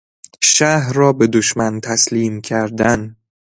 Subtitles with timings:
[0.43, 3.15] شهر را به دشمن تسلیم کردن